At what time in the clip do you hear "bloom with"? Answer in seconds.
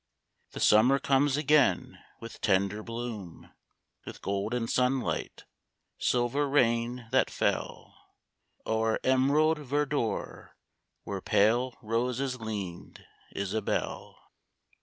2.81-4.23